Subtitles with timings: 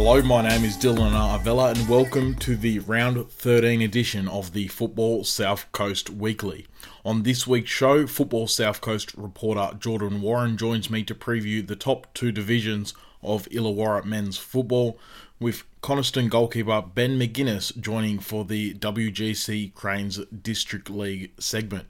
[0.00, 4.68] Hello, my name is Dylan Avella, and welcome to the round 13 edition of the
[4.68, 6.68] Football South Coast Weekly.
[7.04, 11.74] On this week's show, Football South Coast reporter Jordan Warren joins me to preview the
[11.74, 15.00] top two divisions of Illawarra men's football,
[15.40, 21.88] with Coniston goalkeeper Ben McGuinness joining for the WGC Cranes District League segment.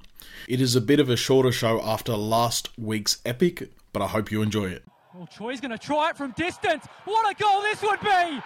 [0.49, 4.33] It is a bit of a shorter show after last week's epic, but I hope
[4.33, 4.88] you enjoy it.
[5.15, 6.87] Well, Choi's going to try it from distance.
[7.05, 8.43] What a goal this would be!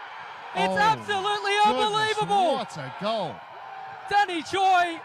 [0.55, 2.55] It's Oh, absolutely Goodness, unbelievable.
[2.55, 3.35] What a goal.
[4.09, 5.01] Danny Choi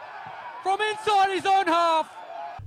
[0.62, 2.12] from inside his own half.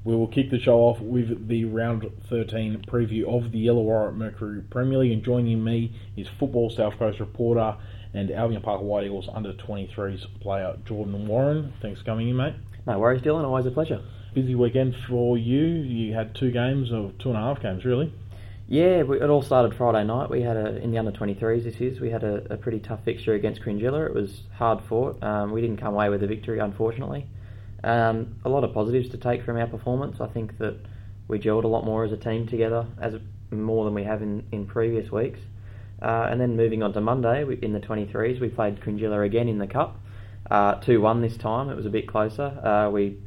[0.02, 4.14] We will kick the show off with the round 13 preview of the Yellow Illawarra
[4.16, 7.76] Mercury Premier League, and joining me is Football South Coast reporter
[8.14, 11.74] and Albion Park White Eagles under 23s player Jordan Warren.
[11.82, 12.54] Thanks for coming in, mate.
[12.86, 13.44] No worries, Dylan.
[13.44, 14.00] Always a pleasure.
[14.32, 15.60] Busy weekend for you.
[15.60, 18.12] You had two games, or two and a half games, really.
[18.70, 20.30] Yeah, we, it all started Friday night.
[20.30, 21.64] We had a in the under 23s.
[21.64, 24.06] This is we had a, a pretty tough fixture against Cringila.
[24.06, 25.20] It was hard fought.
[25.24, 27.26] Um, we didn't come away with a victory, unfortunately.
[27.82, 30.20] Um, a lot of positives to take from our performance.
[30.20, 30.76] I think that
[31.26, 33.14] we gelled a lot more as a team together, as
[33.50, 35.40] more than we have in, in previous weeks.
[36.00, 39.48] Uh, and then moving on to Monday we, in the 23s, we played Cringila again
[39.48, 39.98] in the cup.
[40.48, 41.70] Uh, 2-1 this time.
[41.70, 42.44] It was a bit closer.
[42.64, 43.18] Uh, we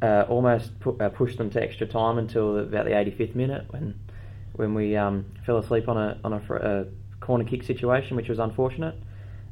[0.00, 4.00] uh, almost pu- uh, pushed them to extra time until about the 85th minute when
[4.54, 6.86] when we um, fell asleep on a on a, a
[7.20, 8.94] corner kick situation, which was unfortunate.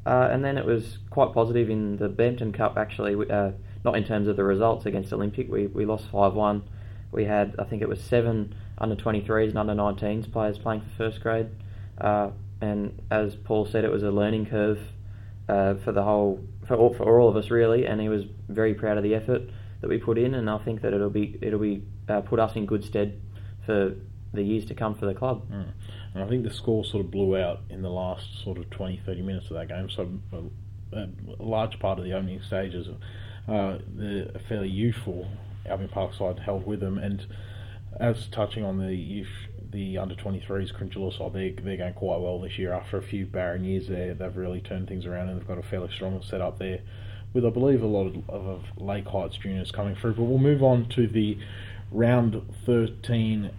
[0.06, 3.50] Uh, and then it was quite positive in the Bampton Cup, actually, uh,
[3.84, 5.50] not in terms of the results against Olympic.
[5.50, 6.62] We, we lost 5 1.
[7.12, 10.88] We had, I think it was seven under 23s and under 19s players playing for
[10.96, 11.48] first grade.
[11.98, 14.80] Uh, and as Paul said, it was a learning curve
[15.48, 17.86] uh, for the whole, for all, for all of us really.
[17.86, 19.42] And he was very proud of the effort
[19.80, 20.34] that we put in.
[20.34, 23.20] And I think that it'll be, it'll be uh, put us in good stead
[23.66, 23.94] for
[24.32, 25.50] the years to come for the club.
[25.50, 25.72] Mm.
[26.14, 29.00] And I think the score sort of blew out in the last sort of 20,
[29.04, 29.88] 30 minutes of that game.
[29.90, 32.88] So a, a large part of the opening stages,
[33.48, 35.28] uh, the fairly youthful
[35.68, 36.98] Albion Park side held with them.
[36.98, 37.26] And
[37.98, 39.28] as touching on the youth,
[39.70, 42.72] the under 23s, Cringila side, they, they're going quite well this year.
[42.72, 45.62] After a few barren years there, they've really turned things around and they've got a
[45.62, 46.80] fairly strong setup there.
[47.32, 50.14] With, I believe, a lot of, of Lake Heights juniors coming through.
[50.14, 51.38] But we'll move on to the
[51.92, 53.50] round 13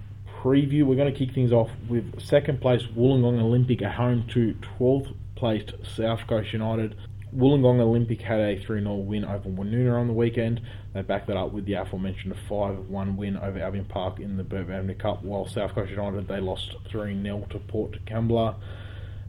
[0.41, 0.85] preview.
[0.85, 5.15] We're going to kick things off with second place Wollongong Olympic at home to 12th
[5.35, 6.95] placed South Coast United.
[7.35, 10.61] Wollongong Olympic had a 3 0 win over Woonona on the weekend.
[10.93, 14.43] They backed that up with the aforementioned 5 1 win over Albion Park in the
[14.43, 18.55] Bert Bampton Cup, while South Coast United they lost 3 0 to Port Kembla.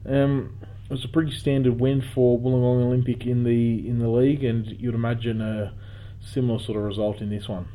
[0.05, 4.43] Um, it was a pretty standard win for Wollongong Olympic in the in the league,
[4.43, 5.73] and you'd imagine a
[6.21, 7.69] similar sort of result in this one.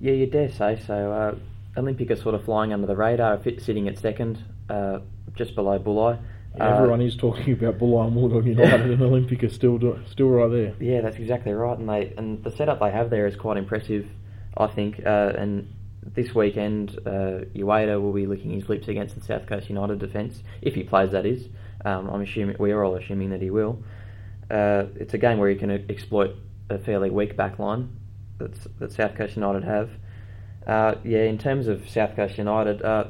[0.00, 1.12] Yeah, you dare say so.
[1.12, 1.34] Uh,
[1.76, 4.38] Olympic are sort of flying under the radar, sitting at second,
[4.68, 5.00] uh,
[5.34, 6.18] just below Bulli.
[6.60, 10.28] Uh, Everyone is talking about Bulli and Wollongong United, and Olympic are still do- still
[10.28, 10.74] right there.
[10.80, 14.06] Yeah, that's exactly right, and they and the setup they have there is quite impressive,
[14.56, 15.00] I think.
[15.04, 15.72] Uh, and
[16.14, 20.42] this weekend, uh, Ueda will be licking his lips against the South Coast United defence
[20.60, 21.12] if he plays.
[21.12, 21.48] That is,
[21.86, 23.82] um, I'm assuming we are all assuming that he will.
[24.50, 26.36] Uh, it's a game where you can exploit
[26.68, 27.88] a fairly weak back line
[28.38, 29.88] that's, that South Coast United have.
[30.66, 33.04] Uh, yeah, in terms of South Coast United, uh,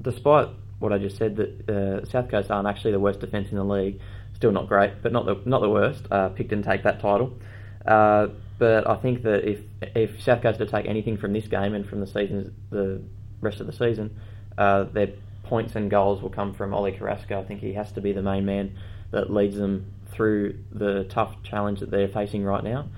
[0.00, 0.48] despite
[0.78, 3.64] what I just said, that uh, South Coast aren't actually the worst defence in the
[3.64, 4.00] league.
[4.34, 6.04] Still not great, but not the not the worst.
[6.10, 7.38] Uh, Picton take that title,
[7.86, 9.60] uh, but I think that if
[9.94, 13.00] if South Coast to take anything from this game and from the season, the
[13.40, 14.18] rest of the season,
[14.58, 15.10] uh, their
[15.44, 17.40] points and goals will come from Ollie Carrasco.
[17.40, 18.76] I think he has to be the main man
[19.12, 22.88] that leads them through the tough challenge that they're facing right now.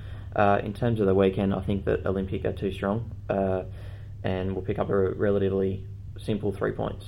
[0.64, 3.10] In terms of the weekend, I think that Olympic are too strong,
[4.24, 5.84] and we'll pick up a relatively
[6.18, 7.06] simple three points.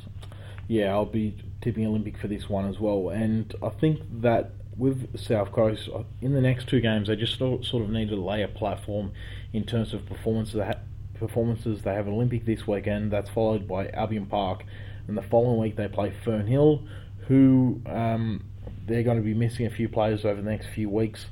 [0.69, 5.19] Yeah, I'll be tipping Olympic for this one as well, and I think that with
[5.19, 8.43] South Coast uh, in the next two games, they just sort of need to lay
[8.43, 9.13] a platform
[9.53, 10.53] in terms of performance.
[10.53, 10.81] They ha-
[11.15, 13.11] performances they have Olympic this weekend.
[13.11, 14.65] That's followed by Albion Park,
[15.09, 16.87] and the following week they play Fernhill,
[17.29, 18.45] who um,
[18.87, 21.27] they're going to be missing a few players over the next few weeks,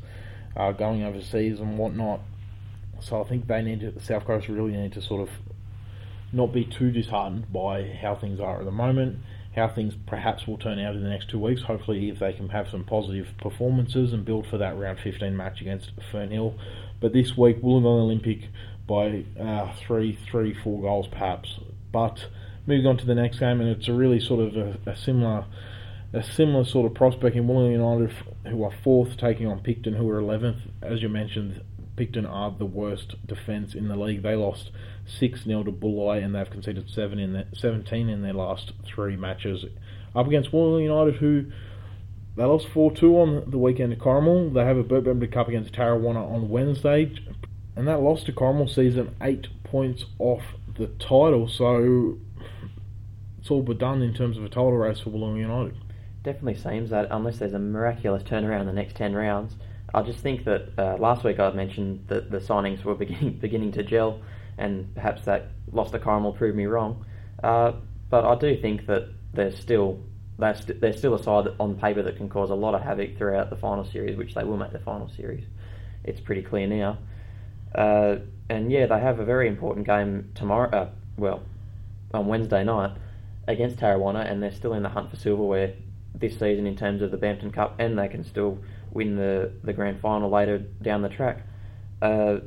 [0.57, 2.21] uh, going overseas and whatnot.
[3.01, 5.31] So I think they need to, South Coast really need to sort of
[6.35, 9.19] not be too disheartened by how things are at the moment,
[9.55, 11.63] how things perhaps will turn out in the next two weeks.
[11.63, 15.61] Hopefully, if they can have some positive performances and build for that round 15 match
[15.61, 16.59] against Fernhill.
[17.01, 18.49] But this week, Wollongong Olympic
[18.87, 21.59] by uh, three, three, four goals perhaps.
[21.93, 22.27] But
[22.67, 25.45] moving on to the next game, and it's a really sort of a, a similar.
[26.13, 28.15] A similar sort of prospect in Wollongong United,
[28.47, 30.61] who are fourth, taking on Picton, who are 11th.
[30.81, 31.61] As you mentioned,
[31.97, 34.23] Picton are the worst defence in the league.
[34.23, 34.71] They lost
[35.07, 39.17] 6 0 to Bulli and they've conceded seven in their, 17 in their last three
[39.17, 39.65] matches.
[40.15, 41.47] Up against Wollongong United, who
[42.37, 44.53] They lost 4 2 on the weekend to Corrimal.
[44.53, 47.13] They have a Bampton Cup against Tarrawanna on Wednesday.
[47.77, 50.43] And that loss to Corrimal sees them eight points off
[50.77, 51.49] the title.
[51.49, 52.19] So
[53.39, 55.77] it's all but done in terms of a title race for Wollongong United.
[56.23, 59.57] Definitely seems that, unless there's a miraculous turnaround in the next 10 rounds.
[59.95, 63.73] I just think that uh, last week I mentioned that the signings were beginning, beginning
[63.73, 64.21] to gel,
[64.59, 67.07] and perhaps that loss to Corrimal proved me wrong.
[67.43, 67.73] Uh,
[68.11, 70.01] but I do think that there's still
[70.39, 73.17] they're, st- they're still a side on paper that can cause a lot of havoc
[73.17, 75.45] throughout the final series, which they will make the final series.
[76.03, 76.99] It's pretty clear now.
[77.73, 78.17] Uh,
[78.49, 80.71] and yeah, they have a very important game tomorrow.
[80.71, 81.43] Uh, well,
[82.13, 82.97] on Wednesday night
[83.47, 85.75] against Tarrawanna, and they're still in the hunt for silverware
[86.15, 88.59] this season in terms of the Bampton Cup, and they can still
[88.95, 91.43] win the, the grand final later down the track.
[92.01, 92.39] Uh,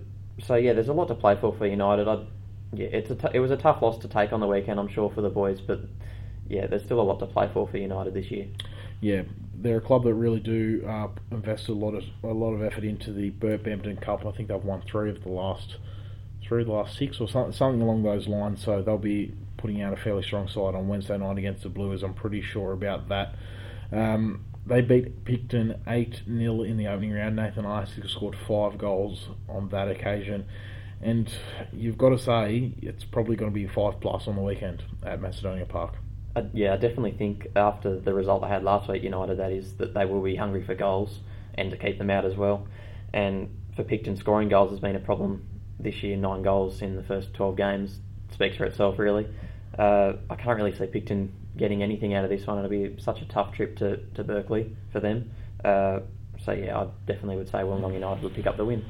[0.44, 2.08] so yeah, there's a lot to play for for United.
[2.08, 2.26] I'd,
[2.74, 4.90] yeah, it's a t- it was a tough loss to take on the weekend, I'm
[4.90, 5.82] sure, for the boys, but
[6.48, 8.48] yeah, there's still a lot to play for for United this year.
[9.02, 9.24] Yeah,
[9.54, 12.84] they're a club that really do uh, invest a lot of a lot of effort
[12.84, 14.26] into the Bert Bampton Cup.
[14.26, 15.78] I think they've won three of the last
[16.48, 18.64] three of the last six or something, something along those lines.
[18.64, 22.04] So they'll be putting out a fairly strong side on Wednesday night against the Blues.
[22.04, 23.36] I'm pretty sure about that.
[23.92, 27.36] Um, they beat Picton 8 0 in the opening round.
[27.36, 30.46] Nathan Isaac scored five goals on that occasion.
[31.02, 31.32] And
[31.72, 35.22] you've got to say, it's probably going to be 5 plus on the weekend at
[35.22, 35.94] Macedonia Park.
[36.36, 39.76] Uh, yeah, I definitely think after the result they had last week, United, that is
[39.76, 41.20] that they will be hungry for goals
[41.54, 42.68] and to keep them out as well.
[43.14, 45.48] And for Picton, scoring goals has been a problem
[45.80, 46.18] this year.
[46.18, 48.00] Nine goals in the first 12 games
[48.32, 49.28] speaks for itself, really.
[49.78, 52.58] Uh, I can't really see Picton getting anything out of this one.
[52.58, 55.32] It'll be such a tough trip to, to Berkeley for them.
[55.64, 56.00] Uh,
[56.44, 58.86] so yeah, I definitely would say Wollongong United would pick up the win.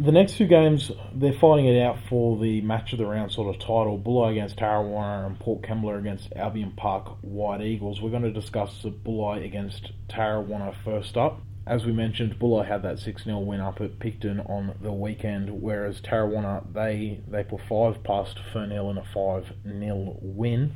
[0.00, 3.52] The next two games, they're fighting it out for the match of the round sort
[3.52, 3.98] of title.
[3.98, 8.00] Bulli against Tarrawanna and Port Kembla against Albion Park White Eagles.
[8.00, 11.40] We're going to discuss the Bulli against Tarrawanna first up.
[11.66, 15.60] As we mentioned, Bulli had that 6 0 win up at Picton on the weekend,
[15.60, 20.74] whereas Tarrawanna, they, they put 5 past Fernhill in a 5 0 win.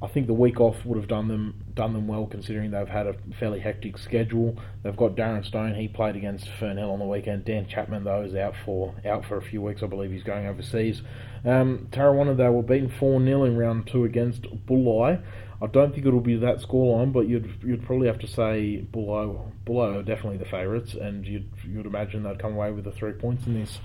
[0.00, 3.06] I think the week off would have done them done them well, considering they've had
[3.06, 4.56] a fairly hectic schedule.
[4.82, 5.74] They've got Darren Stone.
[5.74, 7.44] He played against Fernhill on the weekend.
[7.44, 9.82] Dan Chapman though is out for out for a few weeks.
[9.82, 11.02] I believe he's going overseas.
[11.44, 15.20] Um, Tarrawanna they were beaten four 0 in round two against Bulli.
[15.60, 19.52] I don't think it'll be that scoreline, but you'd you'd probably have to say Bulli
[19.66, 23.12] Bulli are definitely the favourites, and you'd you'd imagine they'd come away with the three
[23.12, 23.80] points in this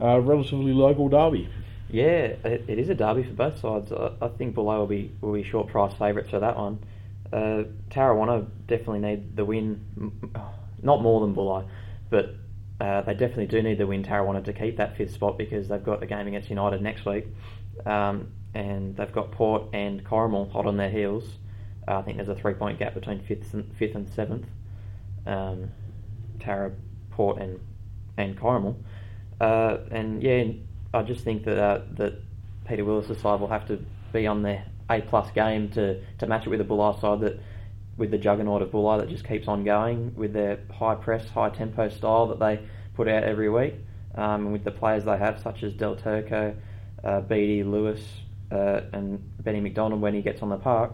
[0.00, 1.48] uh, relatively local derby.
[1.90, 3.92] Yeah, it, it is a derby for both sides.
[3.92, 6.84] I, I think Bulli will be will be short price favourites for that one.
[7.32, 9.80] Uh, Tarrawanna definitely need the win,
[10.82, 11.66] not more than Bulli,
[12.10, 12.34] but
[12.80, 14.02] uh, they definitely do need the win.
[14.02, 17.26] Tarrawanna to keep that fifth spot because they've got the game against United next week,
[17.86, 21.24] um, and they've got Port and Corrimal hot on their heels.
[21.86, 24.46] Uh, I think there's a three point gap between fifth and fifth and seventh.
[25.26, 25.70] Um,
[26.38, 26.72] Tara,
[27.10, 27.60] Port, and
[28.18, 28.76] and Corrimal,
[29.40, 30.44] uh, and yeah
[30.94, 32.14] I just think that uh, that
[32.66, 33.78] Peter Willis' side will have to
[34.12, 37.40] be on their A plus game to, to match it with the Bulli side that
[37.96, 41.50] with the juggernaut of Bulli that just keeps on going with their high press, high
[41.50, 42.60] tempo style that they
[42.94, 43.74] put out every week,
[44.14, 46.54] um, and with the players they have such as Del Turco,
[47.04, 48.00] uh, Beatty, Lewis,
[48.50, 50.92] uh, and Benny McDonald when he gets on the park,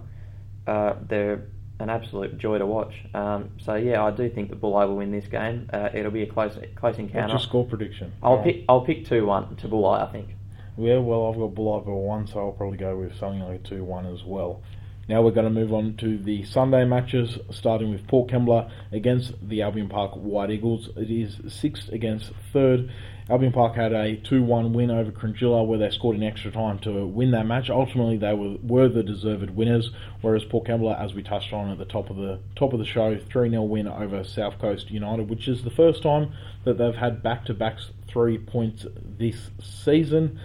[0.66, 1.46] uh, they're
[1.80, 2.94] an absolute joy to watch.
[3.14, 5.68] Um, so yeah, I do think that Bulli will win this game.
[5.72, 7.32] Uh, it'll be a close close encounter.
[7.32, 8.12] What's your score prediction?
[8.22, 10.08] I'll pick I'll pick two one to Bulli.
[10.08, 10.28] I think.
[10.76, 13.62] Yeah, well, I've got Bulli for one, so I'll probably go with something like a
[13.62, 14.62] two one as well.
[15.08, 19.34] Now we're going to move on to the Sunday matches, starting with Port Kembla against
[19.46, 20.88] the Albion Park White Eagles.
[20.96, 22.90] It is sixth against third.
[23.30, 27.06] Albion Park had a 2-1 win over Cringila where they scored in extra time to
[27.06, 27.70] win that match.
[27.70, 29.90] Ultimately, they were, were the deserved winners,
[30.20, 32.84] whereas Port Kembla, as we touched on at the top of the top of the
[32.84, 37.22] show, 3-0 win over South Coast United, which is the first time that they've had
[37.22, 38.84] back-to-back three points
[39.18, 40.38] this season.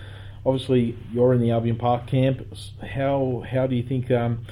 [0.45, 2.47] Obviously, you're in the Albion Park camp.
[2.81, 4.45] How how do you think um,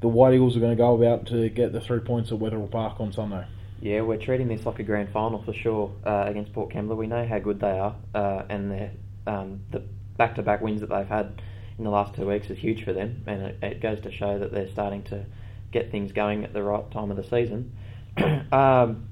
[0.00, 2.68] the White Eagles are going to go about to get the three points at Wetherill
[2.68, 3.44] Park on Sunday?
[3.80, 6.96] Yeah, we're treating this like a grand final for sure uh, against Port Kembla.
[6.96, 8.90] We know how good they are, uh, and
[9.26, 9.82] um, the
[10.16, 11.42] back-to-back wins that they've had
[11.78, 14.38] in the last two weeks is huge for them, and it, it, goes to show
[14.38, 15.26] that they're starting to
[15.72, 17.76] get things going at the right time of the season.
[18.52, 19.08] um,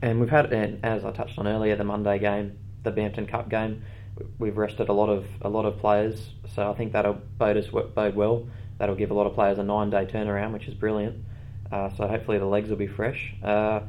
[0.00, 3.48] and we've had, and as I touched on earlier, the Monday game, the Bampton Cup
[3.48, 3.82] game.
[4.38, 7.66] We've rested a lot of a lot of players, so I think that'll bode us
[7.68, 8.46] bode well.
[8.78, 11.24] That'll give a lot of players a nine-day turnaround, which is brilliant.
[11.70, 13.34] Uh, so hopefully the legs will be fresh.
[13.42, 13.80] Uh,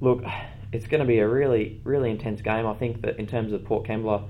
[0.00, 0.24] look,
[0.72, 2.66] it's going to be a really, really intense game.
[2.66, 4.24] I think that in terms of Port Kembla,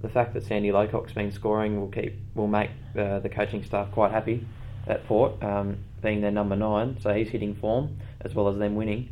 [0.00, 3.90] the fact that Sandy Locock's been scoring will keep will make uh, the coaching staff
[3.90, 4.46] quite happy.
[4.88, 6.96] at Port, um, being their number nine.
[7.00, 9.10] So he's hitting form as well as them winning.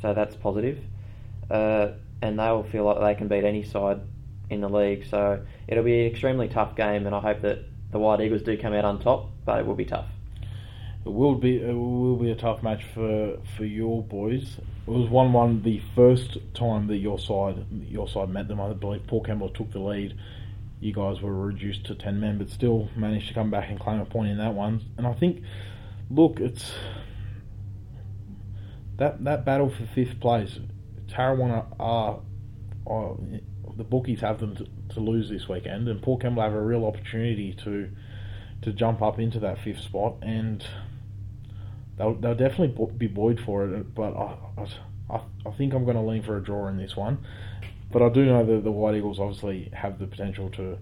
[0.00, 0.78] So that's positive.
[1.50, 4.00] Uh, and they'll feel like they can beat any side
[4.50, 5.06] in the league.
[5.08, 7.60] So it'll be an extremely tough game, and I hope that
[7.90, 10.08] the White Eagles do come out on top, but it will be tough.
[11.04, 14.56] It will be it will be a tough match for, for your boys.
[14.86, 18.60] It was one one the first time that your side your side met them.
[18.60, 20.18] I believe Port Kembla took the lead.
[20.80, 24.00] You guys were reduced to ten men, but still managed to come back and claim
[24.00, 24.82] a point in that one.
[24.96, 25.42] And I think,
[26.10, 26.72] look, it's
[28.96, 30.58] that that battle for fifth place.
[31.06, 32.20] Tarrawanna are,
[32.86, 33.16] are
[33.76, 36.86] the bookies have them to, to lose this weekend, and Port Kembla have a real
[36.86, 37.90] opportunity to
[38.62, 40.66] to jump up into that fifth spot, and
[41.96, 43.94] they'll, they'll definitely be buoyed for it.
[43.94, 44.36] But I,
[45.10, 47.24] I, I think I'm going to lean for a draw in this one.
[47.92, 50.78] But I do know that the White Eagles obviously have the potential to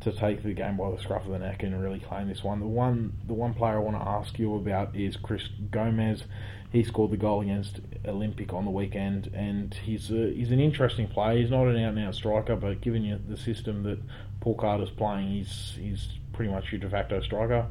[0.00, 2.60] to take the game by the scruff of the neck and really claim this one.
[2.60, 6.24] The one the one player I want to ask you about is Chris Gomez.
[6.70, 11.08] He scored the goal against Olympic on the weekend, and he's a, he's an interesting
[11.08, 11.38] player.
[11.38, 13.98] He's not an out and out striker, but given you the system that
[14.40, 17.66] Paul Carter's playing, he's he's pretty much your de facto striker.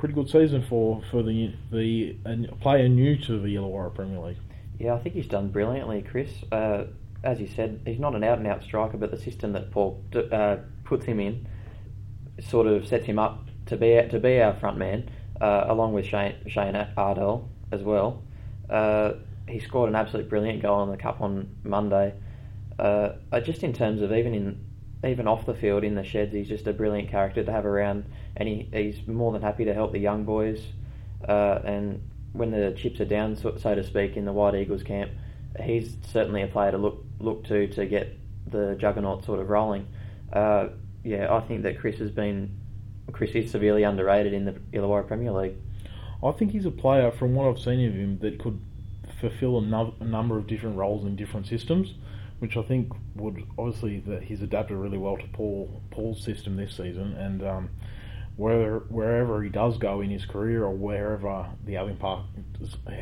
[0.00, 2.16] Pretty good season for for the the
[2.62, 4.38] player new to the Illawarra Premier League.
[4.78, 6.30] Yeah, I think he's done brilliantly, Chris.
[6.50, 6.84] Uh,
[7.22, 10.02] as you said, he's not an out and out striker, but the system that Paul
[10.32, 11.46] uh, puts him in
[12.40, 16.06] sort of sets him up to be to be our front man, uh, along with
[16.06, 18.22] Shane, Shane Ardell as well.
[18.70, 19.12] Uh,
[19.50, 22.14] he scored an absolute brilliant goal in the cup on Monday.
[22.78, 23.10] Uh,
[23.44, 24.64] just in terms of even in
[25.04, 28.04] even off the field in the sheds, he's just a brilliant character to have around,
[28.36, 30.62] and he, he's more than happy to help the young boys.
[31.26, 32.02] Uh, and
[32.32, 35.10] when the chips are down, so, so, to speak, in the White Eagles camp,
[35.62, 38.16] he's certainly a player to look look to to get
[38.46, 39.86] the juggernaut sort of rolling.
[40.32, 40.68] Uh,
[41.02, 42.56] yeah, I think that Chris has been
[43.12, 45.56] Chris is severely underrated in the Illawarra Premier League.
[46.22, 48.60] I think he's a player, from what I've seen of him, that could
[49.20, 51.94] fulfil a, a number of different roles in different systems,
[52.40, 56.76] which I think would obviously that he's adapted really well to Paul Paul's system this
[56.76, 57.70] season, and um,
[58.40, 62.24] where, wherever he does go in his career or wherever the Albion Park,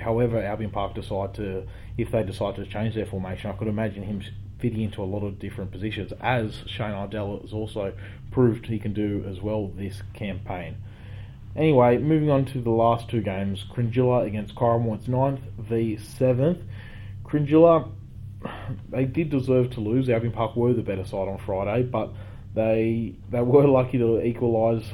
[0.02, 1.64] however Albion Park decide to,
[1.97, 4.23] if they decide to change their formation, I could imagine him
[4.59, 7.92] fitting into a lot of different positions, as Shane Ardell has also
[8.33, 10.76] proved he can do as well this campaign.
[11.54, 16.62] Anyway, moving on to the last two games, Cringila against Corrimal, it's 9th v 7th.
[17.25, 17.90] Cringila,
[18.90, 20.08] they did deserve to lose.
[20.08, 22.10] Albion Park were the better side on Friday, but
[22.54, 24.84] they they were lucky to equalise,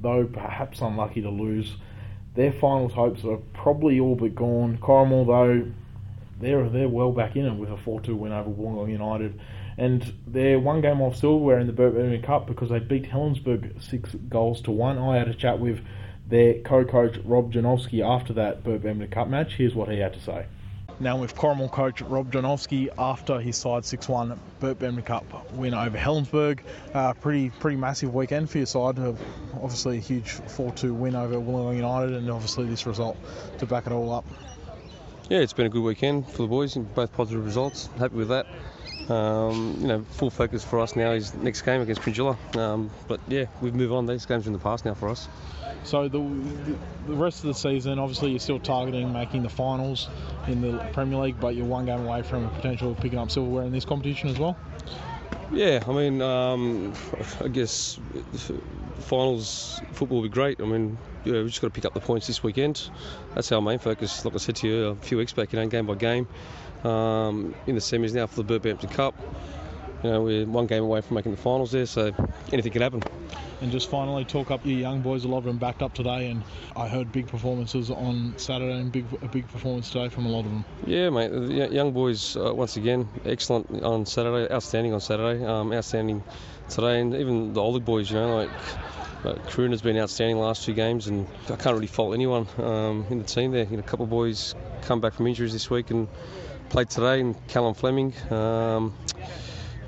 [0.00, 1.76] though perhaps unlucky to lose.
[2.34, 4.78] Their finals hopes are probably all but gone.
[4.78, 5.70] Corrimal, though,
[6.40, 9.40] they're they're well back in it with a 4-2 win over Wollongong United,
[9.76, 14.14] and they're one game off silverware in the Bampton Cup because they beat Helensburgh six
[14.28, 14.98] goals to one.
[14.98, 15.80] I had a chat with
[16.28, 19.54] their co-coach Rob Janowski after that Bampton Cup match.
[19.54, 20.46] Here's what he had to say.
[21.00, 25.96] Now with Corrimal coach Rob Janowski after his side 6-1 Bert Bampton Cup win over
[25.96, 26.60] Helensburgh.
[26.92, 28.98] Uh, pretty pretty massive weekend for your side.
[28.98, 29.14] Uh,
[29.54, 33.16] obviously a huge 4-2 win over Wollongong United and obviously this result
[33.58, 34.26] to back it all up.
[35.30, 37.88] Yeah, it's been a good weekend for the boys, both positive results.
[37.98, 38.46] Happy with that.
[39.08, 42.56] Um, you know, full focus for us now is next game against Cringila.
[42.56, 44.06] Um, but yeah, we've moved on.
[44.06, 45.28] These games are in the past now for us.
[45.84, 46.18] So the,
[47.06, 50.08] the rest of the season, obviously, you're still targeting making the finals
[50.46, 53.64] in the Premier League, but you're one game away from a potential picking up silverware
[53.64, 54.56] in this competition as well.
[55.52, 56.92] Yeah, I mean, um,
[57.40, 57.98] I guess
[59.00, 60.60] finals football will be great.
[60.60, 62.88] I mean, you know, we've just got to pick up the points this weekend.
[63.34, 64.24] That's our main focus.
[64.24, 66.28] Like I said to you a few weeks back, you know, game by game.
[66.84, 69.14] Um, in the semis now for the Bert Bampton Cup.
[70.02, 72.12] You know, we're one game away from making the finals there, so
[72.52, 73.02] anything can happen.
[73.60, 75.24] And just finally, talk up your young boys.
[75.24, 76.42] A lot of them backed up today, and
[76.74, 80.46] I heard big performances on Saturday and big a big performance today from a lot
[80.46, 80.64] of them.
[80.86, 81.28] Yeah, mate.
[81.28, 86.22] The young boys uh, once again excellent on Saturday, outstanding on Saturday, um, outstanding
[86.70, 88.10] today, and even the older boys.
[88.10, 88.50] You know, like.
[89.22, 93.04] Uh, Kroon has been outstanding last two games, and I can't really fault anyone um,
[93.10, 93.64] in the team there.
[93.64, 96.08] You know, a couple of boys come back from injuries this week and
[96.70, 98.14] played today, and Callum Fleming.
[98.30, 98.94] Um,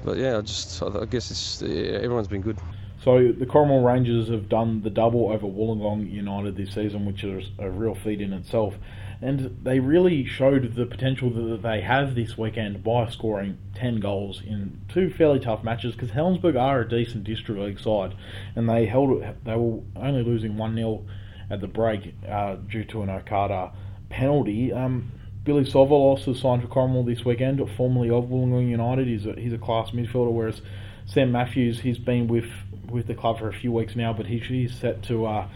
[0.04, 2.58] but yeah, I just I guess it's everyone's been good.
[3.02, 7.50] So the Corrimal Rangers have done the double over Wollongong United this season, which is
[7.58, 8.74] a real feat in itself.
[9.20, 14.42] And they really showed the potential that they have this weekend by scoring 10 goals
[14.44, 18.14] in two fairly tough matches because Helensburgh are a decent district league side
[18.56, 21.04] and they held they were only losing 1 0
[21.50, 23.72] at the break uh, due to an Okada
[24.10, 24.72] penalty.
[24.72, 25.12] Um,
[25.44, 29.08] Billy Sovalos also signed for Corrimal this weekend, formerly of Wollongong United.
[29.08, 30.62] He's a, he's a class midfielder, whereas
[31.04, 32.46] Sam Matthews, he's been with
[32.88, 35.48] with the club for a few weeks now, but he, he's set to uh,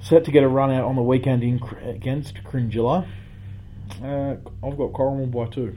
[0.00, 3.06] set to get a run out on the weekend in, against Cringila.
[4.02, 5.76] Uh, I've got Corrimal by two.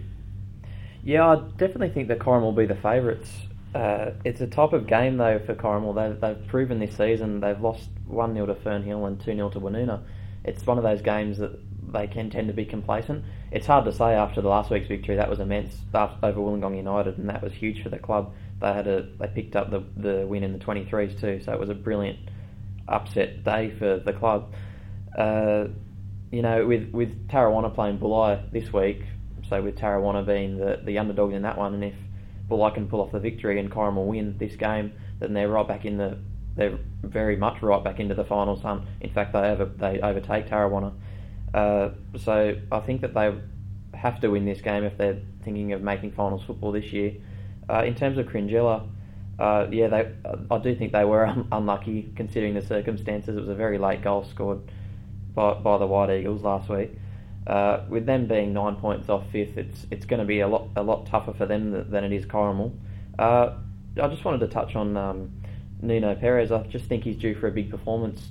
[1.04, 3.30] Yeah, I definitely think that Corrimal will be the favourites.
[3.74, 5.94] Uh, it's a type of game though for Corrimal.
[5.94, 9.60] They've, they've proven this season they've lost one 0 to Fernhill and two 0 to
[9.60, 10.02] Woonona.
[10.44, 11.58] It's one of those games that
[11.92, 13.24] they can tend to be complacent.
[13.52, 15.16] It's hard to say after the last week's victory.
[15.16, 18.34] That was immense over Wollongong United, and that was huge for the club.
[18.62, 21.60] They had a they picked up the the win in the 23s too, so it
[21.60, 22.20] was a brilliant
[22.88, 24.54] upset day for the club.
[25.18, 25.66] Uh,
[26.32, 29.04] you know, with with Tarrawanna playing Bulli this week,
[29.50, 31.96] so with Tarrawanna being the the underdog in that one, and if
[32.50, 35.86] Bulli can pull off the victory and Corrimal win this game, then they're right back
[35.86, 36.18] in the
[36.56, 38.64] they're very much right back into the finals.
[38.66, 40.94] Um, in fact, they over, they overtake Tarrawanna.
[41.54, 43.34] Uh, so I think that they
[43.94, 47.14] have to win this game if they're thinking of making finals football this year.
[47.70, 48.88] Uh, in terms of Cringila,
[49.40, 50.12] uh, yeah, they,
[50.50, 53.36] I do think they were un- unlucky considering the circumstances.
[53.36, 54.60] It was a very late goal scored
[55.34, 56.92] by, by the White Eagles last week.
[57.48, 60.70] Uh, with them being nine points off fifth, it's it's going to be a lot
[60.76, 62.72] a lot tougher for them than, than it is Corrimal.
[63.18, 63.56] Uh,
[64.00, 65.32] I just wanted to touch on um,
[65.82, 66.52] Nuno Perez.
[66.52, 68.30] I just think he's due for a big performance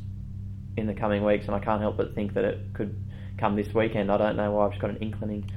[0.77, 2.95] in the coming weeks, and I can't help but think that it could
[3.41, 4.13] come this weekend.
[4.13, 4.67] I don't know why.
[4.67, 5.51] I've just got an inkling.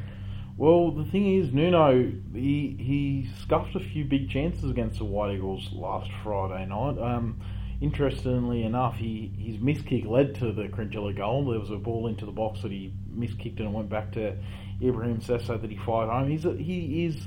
[0.58, 5.36] Well, the thing is, Nuno he he scuffed a few big chances against the White
[5.36, 6.98] Eagles last Friday night.
[7.00, 7.42] Um,
[7.82, 11.46] interestingly enough, he his miss kick led to the Cringila goal.
[11.46, 14.12] There was a ball into the box that he miss kicked and it went back
[14.14, 14.38] to
[14.82, 16.30] Ibrahim Sesso that he fired home.
[16.30, 17.18] He's a, he is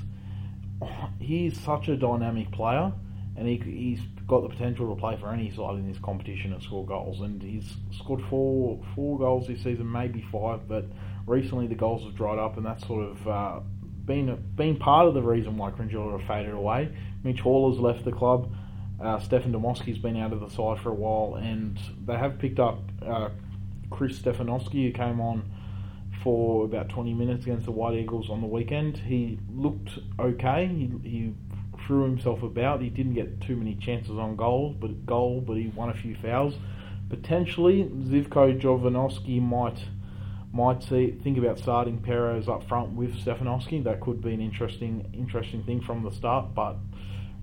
[1.19, 2.93] he is such a dynamic player,
[3.37, 6.61] and he he's got the potential to play for any side in this competition and
[6.61, 7.21] score goals.
[7.21, 10.85] And he's scored four four goals this season, maybe five, but
[11.25, 13.59] recently the goals have dried up, and that's sort of uh,
[14.05, 16.89] been been part of the reason why Cringila have faded away.
[17.23, 18.51] Mitch Hall has left the club.
[18.99, 22.59] Uh, Stefan Domoski's been out of the side for a while, and they have picked
[22.59, 23.29] up uh,
[23.91, 25.51] Chris Stefanowski, who came on
[26.23, 28.97] for about 20 minutes against the White Eagles on the weekend.
[28.97, 30.67] He looked okay.
[30.67, 31.33] He, he
[31.87, 32.81] threw himself about.
[32.81, 36.15] He didn't get too many chances on goals, but goal, but he won a few
[36.15, 36.53] fouls.
[37.09, 39.79] Potentially, Zivko Jovanovski might
[40.53, 43.83] might see think about starting Perez up front with Stefanowski.
[43.83, 46.75] That could be an interesting interesting thing from the start, but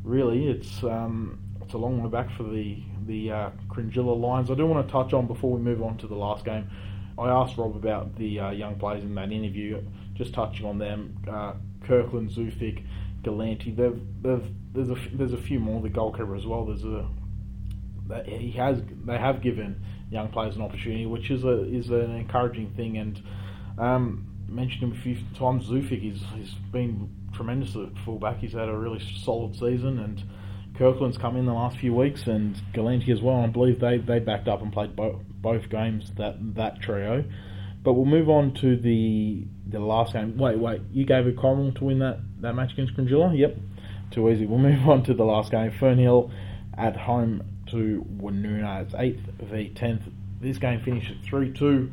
[0.03, 4.51] really it's um, it's a long way back for the the uh, Cringila Lions.
[4.51, 6.69] I do want to touch on before we move on to the last game.
[7.19, 9.81] I asked Rob about the uh, young players in that interview,
[10.15, 11.17] just touching on them.
[11.31, 11.55] Uh,
[11.87, 12.83] Kirkland, Zufik,
[13.25, 13.77] Galanti.
[13.77, 15.81] They've, they've, there's a there's a few more.
[15.83, 16.67] The goalkeeper as well.
[16.67, 17.09] There's a
[18.27, 22.73] he has they have given young players an opportunity, which is a is an encouraging
[22.77, 22.99] thing.
[22.99, 23.23] And
[23.79, 25.69] um, mentioned him a few times.
[25.69, 28.39] Zufik he's, he's been tremendous at fullback.
[28.39, 30.23] He's had a really solid season, and
[30.77, 33.37] Kirkland's come in the last few weeks, and Galanti as well.
[33.37, 37.25] I believe they, they backed up and played both both games that that trio.
[37.85, 40.37] But we'll move on to the the last game.
[40.39, 43.37] Wait, wait, you gave a Corrimal to win that, that match against Cringila?
[43.37, 43.57] Yep,
[44.11, 44.47] too easy.
[44.47, 45.71] We'll move on to the last game.
[45.71, 46.31] Fernhill
[46.77, 48.83] at home to Woonona.
[48.83, 50.13] It's 8th v 10th.
[50.41, 51.91] This game finished 3 2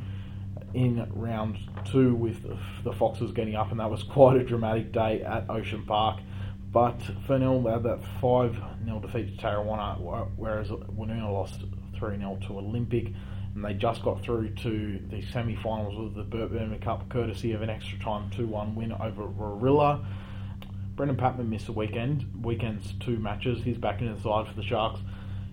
[0.73, 2.45] in round two with
[2.83, 6.21] the Foxes getting up, and that was quite a dramatic day at Ocean Park.
[6.71, 9.99] But Fernhill had that 5 0 defeat to Tarrawanna,
[10.37, 11.61] whereas Woonona lost
[11.97, 13.11] 3 0 to Olympic.
[13.55, 17.51] And they just got through to the semi finals of the Bert Bampton Cup, courtesy
[17.53, 20.05] of an extra time 2 1 win over Warilla.
[20.95, 23.63] Brendan Patman missed the weekend, weekend's two matches.
[23.63, 24.99] He's back into the side for the Sharks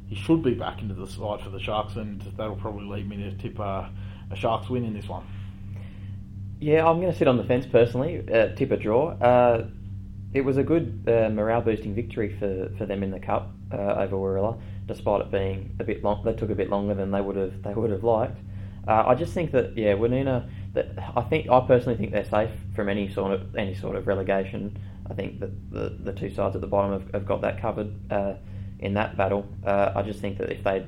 [0.09, 3.19] he should be back into the side for the Sharks, and that'll probably lead me
[3.19, 3.89] to tip uh,
[4.31, 5.25] a Sharks win in this one.
[6.61, 9.11] Yeah, I'm going to sit on the fence personally, uh, tip a draw.
[9.11, 9.67] Uh,
[10.33, 13.77] it was a good uh, morale boosting victory for, for them in the cup uh,
[13.77, 14.59] over Warilla,
[14.89, 16.25] despite it being a bit long.
[16.25, 18.39] They took a bit longer than they would have they would have liked.
[18.87, 20.51] Uh, I just think that yeah, Woonona.
[20.75, 24.07] That I think I personally think they're safe from any sort of any sort of
[24.07, 24.77] relegation.
[25.09, 27.93] I think that the the two sides at the bottom have, have got that covered
[28.81, 29.47] in that battle.
[29.65, 30.85] Uh, I just think that if they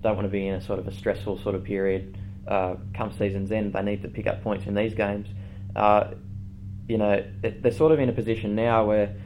[0.00, 3.12] don't want to be in a sort of a stressful sort of period uh, come
[3.12, 5.28] season's end, they need to pick up points in these games.
[5.74, 6.10] Uh,
[6.86, 9.16] you know, they're sort of in a position now where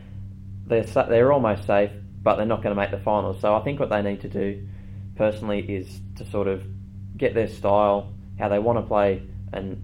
[0.67, 1.91] they're they're almost safe,
[2.23, 3.41] but they're not going to make the finals.
[3.41, 4.67] So I think what they need to do,
[5.17, 6.63] personally, is to sort of
[7.17, 9.83] get their style, how they want to play, and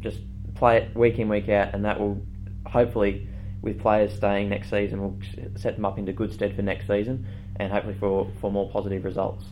[0.00, 0.18] just
[0.54, 2.20] play it week in week out, and that will
[2.66, 3.28] hopefully,
[3.62, 5.18] with players staying next season, will
[5.56, 9.04] set them up into good stead for next season and hopefully for, for more positive
[9.04, 9.44] results.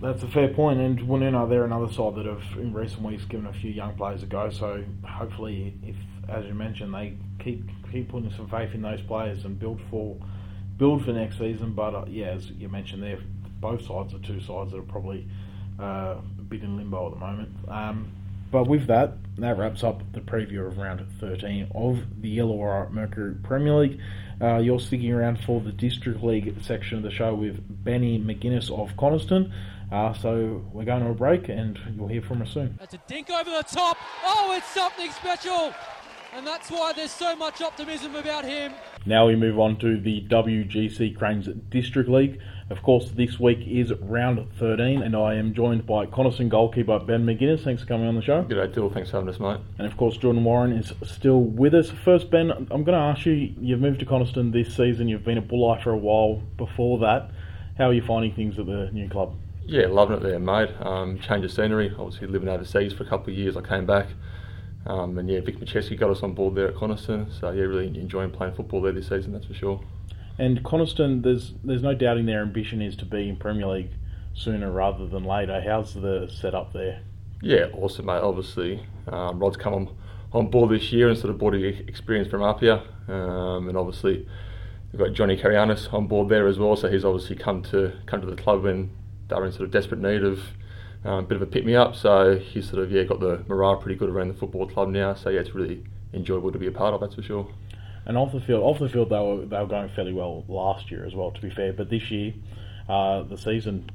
[0.00, 3.46] That's a fair point, and Woonona, they're another side that have in recent weeks given
[3.46, 4.48] a few young players a go.
[4.50, 5.96] So hopefully, if
[6.28, 10.16] as you mentioned, they keep keep putting some faith in those players and build for
[10.78, 11.72] build for next season.
[11.72, 13.18] But uh, yeah, as you mentioned, there
[13.60, 15.28] both sides are two sides that are probably
[15.78, 17.50] uh, a bit in limbo at the moment.
[17.68, 18.12] Um,
[18.50, 23.34] but with that, that wraps up the preview of round 13 of the Illawarra Mercury
[23.42, 24.00] Premier League.
[24.40, 28.70] Uh, you're sticking around for the District League section of the show with Benny McGuinness
[28.70, 29.52] of Coniston.
[29.92, 32.76] Uh, so we're going to a break and you'll hear from us soon.
[32.78, 33.98] That's a dink over the top.
[34.24, 35.74] Oh, it's something special.
[36.34, 38.72] And that's why there's so much optimism about him.
[39.08, 42.40] Now we move on to the WGC Cranes District League.
[42.68, 47.24] Of course, this week is round 13, and I am joined by Coniston goalkeeper Ben
[47.24, 47.64] McGuinness.
[47.64, 48.42] Thanks for coming on the show.
[48.42, 48.90] Good day, Dill.
[48.90, 49.60] Thanks for having us, mate.
[49.78, 51.88] And of course, Jordan Warren is still with us.
[51.88, 55.38] First, Ben, I'm going to ask you you've moved to Coniston this season, you've been
[55.38, 57.30] at Bulli for a while before that.
[57.78, 59.34] How are you finding things at the new club?
[59.64, 60.68] Yeah, loving it there, mate.
[60.80, 61.94] Um, change of scenery.
[61.98, 64.08] Obviously, living overseas for a couple of years, I came back.
[64.88, 67.30] Um, and yeah, Vic Macheski got us on board there at Coniston.
[67.30, 69.80] So yeah, really enjoying playing football there this season, that's for sure.
[70.38, 73.90] And Coniston, there's there's no doubting their ambition is to be in Premier League
[74.34, 75.60] sooner rather than later.
[75.60, 77.02] How's the setup there?
[77.42, 78.22] Yeah, awesome, mate.
[78.22, 79.96] Obviously, um, Rod's come on,
[80.32, 84.26] on board this year and sort of brought experience from Apia, um, and obviously
[84.92, 86.76] we've got Johnny Carianis on board there as well.
[86.76, 88.90] So he's obviously come to come to the club when
[89.28, 90.40] they're in sort of desperate need of
[91.04, 91.94] um, a bit of a pick me up.
[91.94, 95.14] So he's sort of yeah got the morale pretty good around the football club now.
[95.14, 97.00] So yeah, it's really enjoyable to be a part of.
[97.00, 97.48] That's for sure.
[98.06, 100.90] And off the field, off the field, they were they were going fairly well last
[100.90, 101.30] year as well.
[101.30, 102.32] To be fair, but this year,
[102.88, 103.90] uh, the season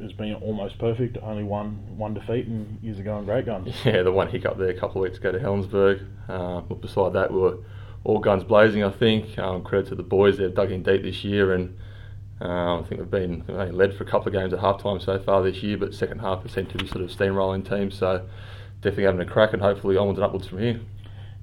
[0.00, 1.16] has been almost perfect.
[1.22, 3.74] Only one one defeat, and you're going great guns.
[3.84, 6.06] Yeah, the one hiccup there a couple of weeks ago to Helensburgh.
[6.28, 7.58] Uh, but beside that, we were
[8.04, 8.84] all guns blazing.
[8.84, 9.38] I think.
[9.38, 11.78] Um, credit to the boys; they've dug in deep this year and
[12.40, 15.18] uh, I think they've been led for a couple of games at half time so
[15.18, 17.96] far this year, but second half has seem to be sort of steamrolling teams.
[17.96, 18.26] So
[18.82, 20.80] definitely having a crack and hopefully onwards and upwards from here.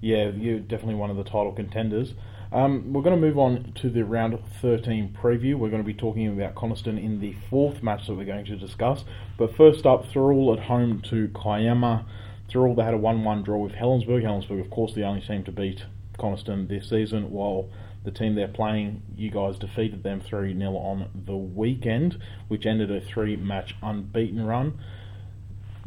[0.01, 2.13] Yeah, you're definitely one of the title contenders.
[2.51, 5.55] Um, we're going to move on to the round 13 preview.
[5.55, 8.55] We're going to be talking about Coniston in the fourth match that we're going to
[8.55, 9.03] discuss.
[9.39, 12.05] But first up, Thirroul at home to Kiama.
[12.51, 14.23] Thirroul, they had a 1 1 draw with Helensburgh.
[14.23, 15.85] Helensburgh, of course, the only team to beat
[16.19, 17.69] Coniston this season, while
[18.03, 22.91] the team they're playing, you guys defeated them 3 0 on the weekend, which ended
[22.91, 24.79] a three match unbeaten run.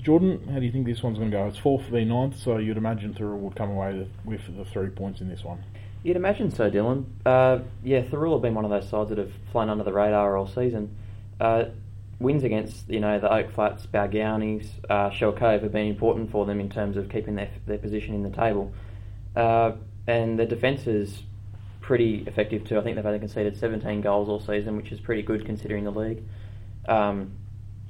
[0.01, 1.47] Jordan, how do you think this one's going to go?
[1.47, 5.21] It's 4th v 9th, so you'd imagine Thirroul would come away with the three points
[5.21, 5.65] in this one.
[6.03, 7.07] You'd imagine so, Dylan.
[7.25, 10.37] Uh, yeah, Thirroul have been one of those sides that have flown under the radar
[10.37, 10.97] all season.
[11.41, 11.65] Uh,
[12.19, 16.47] wins against you know the Oak Flats, Balgownies, uh, Shell Cove have been important for
[16.47, 18.73] them in terms of keeping their their position in the table.
[19.35, 19.73] Uh,
[20.07, 21.23] and the defence is
[21.87, 22.79] pretty effective too.
[22.79, 25.93] I think they've only conceded 17 goals all season, which is pretty good considering the
[25.93, 26.23] league.
[26.89, 27.31] Um,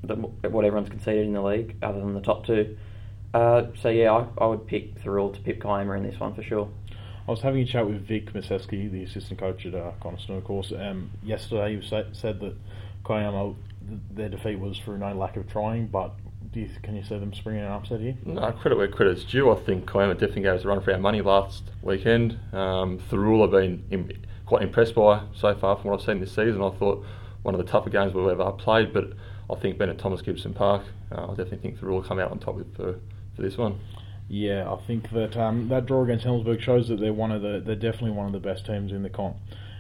[0.05, 2.77] the, what everyone's conceded in the league, other than the top two.
[3.33, 6.43] Uh, so yeah, I, I, would pick Thirroul to pip Kiama in this one for
[6.43, 6.69] sure.
[7.27, 10.45] I was having a chat with Vic Maseski, the assistant coach at uh, Coniston, of
[10.45, 10.73] course.
[10.79, 12.55] Um, yesterday, he said that
[13.05, 13.55] Kiama,
[14.13, 16.13] their defeat was through no lack of trying, but
[16.53, 18.17] do you, can you see them springing an upset here?
[18.25, 19.51] No, credit where credit's due.
[19.51, 22.39] I think Kiama definitely gave us a run for our money last weekend.
[22.53, 24.11] Um, Thirroul I've been Im-
[24.47, 26.63] quite impressed by so far from what I've seen this season.
[26.63, 27.05] I thought
[27.43, 29.13] one of the tougher games we've ever played, but
[29.51, 30.83] I think Ben at Thomas Gibson Park,
[31.13, 32.99] uh, I definitely think Thirroul will come out on top for,
[33.35, 33.79] for this one.
[34.29, 37.63] Yeah, I think that um, that draw against Helensburgh shows that they're one of the
[37.65, 39.37] they're definitely one of the best teams in the comp.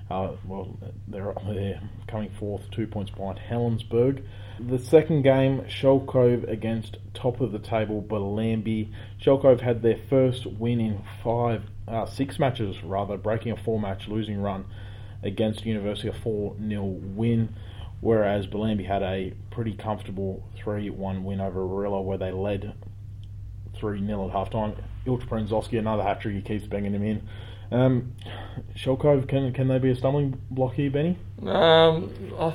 [0.08, 4.22] Uh, well, they're they're coming fourth, two points behind Helensburgh.
[4.58, 8.90] The second game, Shell Cove against top of the table Bellambi.
[9.18, 14.08] Shell Cove had their first win in five, uh, six matches rather, breaking a four-match
[14.08, 14.64] losing run
[15.22, 17.54] against University, a four-nil win.
[18.00, 22.74] Whereas Bellambi had a pretty comfortable 3-1 win over Warilla where they led
[23.74, 24.74] 3-0 at half-time.
[25.06, 27.28] Ilch another hat-trick, he keeps banging him in.
[27.70, 28.12] Um,
[28.74, 31.18] Shell Cove, can can they be a stumbling block here, Benny?
[31.42, 32.54] Um, I,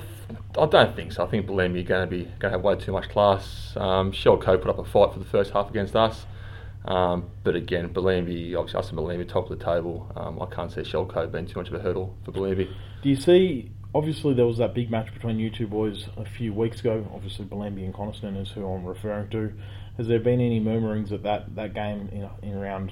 [0.57, 1.23] I don't think so.
[1.25, 3.73] I think Bellambi are going to be going to have way too much class.
[3.75, 6.25] Um, Shell Cove put up a fight for the first half against us,
[6.85, 10.11] um, but again, Bellambi, obviously us and Bellambi top of the table.
[10.15, 12.71] Um, I can't see Shell Cove being too much of a hurdle for Bellambi.
[13.03, 13.71] Do you see?
[13.93, 17.05] Obviously, there was that big match between you two boys a few weeks ago.
[17.13, 19.53] Obviously, Bellambi and Coniston is who I'm referring to.
[20.01, 22.91] Has there been any murmurings that that, that game in, in round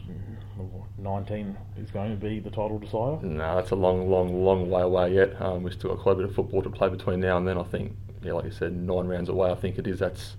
[1.00, 3.26] 19 is going to be the title decider?
[3.26, 5.42] No, that's a long, long, long way away yet.
[5.42, 7.58] Um, we've still got quite a bit of football to play between now and then.
[7.58, 9.50] I think, yeah, like you said, nine rounds away.
[9.50, 9.98] I think it is.
[9.98, 10.36] That's,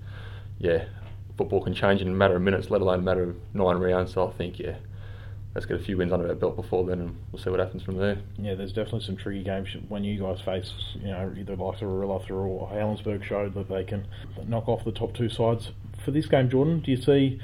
[0.61, 0.85] yeah,
[1.37, 4.13] football can change in a matter of minutes, let alone a matter of nine rounds.
[4.13, 4.77] So I think, yeah,
[5.57, 7.83] let's get a few wins under our belt before then, and we'll see what happens
[7.83, 8.19] from there.
[8.39, 11.87] Yeah, there's definitely some tricky games when you guys face, you know, either like the
[11.87, 14.07] Warilla or Helensburgh showed that they can
[14.47, 15.73] knock off the top two sides.
[16.05, 17.41] For this game, Jordan, do you see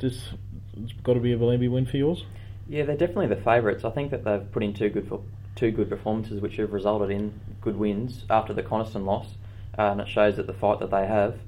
[0.00, 0.30] this?
[0.76, 2.24] It's got to be a Bellambi win for yours.
[2.68, 3.84] Yeah, they're definitely the favourites.
[3.84, 5.22] I think that they've put in two good for,
[5.54, 9.28] two good performances, which have resulted in good wins after the Coniston loss,
[9.78, 11.38] uh, and it shows that the fight that they have.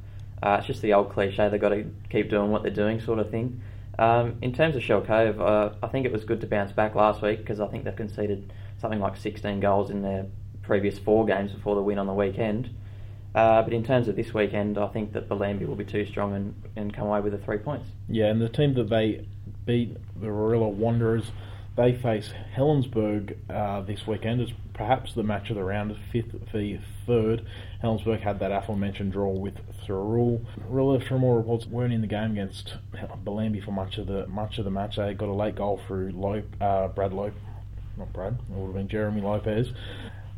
[0.42, 3.18] Uh, it's just the old cliche, they've got to keep doing what they're doing, sort
[3.18, 3.60] of thing.
[3.98, 6.94] Um, in terms of Shell Cove, uh, I think it was good to bounce back
[6.94, 10.26] last week because I think they've conceded something like 16 goals in their
[10.62, 12.70] previous four games before the win on the weekend.
[13.36, 16.34] Uh, but in terms of this weekend, I think that Bellambi will be too strong
[16.34, 17.86] and, and come away with the three points.
[18.08, 19.26] Yeah, and the team that they
[19.66, 21.30] beat, the Warilla Wanderers,
[21.76, 26.80] they face Helensburgh uh, this weekend as perhaps the match of the round, fifth v
[27.06, 27.44] third.
[27.82, 29.54] Helensburgh had that aforementioned draw with.
[29.86, 32.74] Warilla, from all reports, weren't in the game against
[33.24, 34.96] Bellambi for much of the much of the match.
[34.96, 37.34] They got a late goal through Lope, uh, Brad Lope,
[37.96, 39.68] not Brad, it would have been Jeremy Lopez.